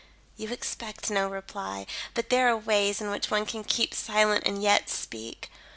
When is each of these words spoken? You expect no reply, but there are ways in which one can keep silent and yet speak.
You 0.35 0.51
expect 0.51 1.11
no 1.11 1.27
reply, 1.27 1.85
but 2.15 2.31
there 2.31 2.47
are 2.49 2.57
ways 2.57 3.01
in 3.01 3.11
which 3.11 3.29
one 3.29 3.45
can 3.45 3.63
keep 3.63 3.93
silent 3.93 4.47
and 4.47 4.63
yet 4.63 4.89
speak. 4.89 5.51